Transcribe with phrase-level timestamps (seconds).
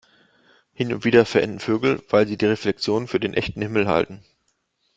[0.73, 4.23] Hin und wieder verenden Vögel, weil sie die Reflexion für den echten Himmel halten.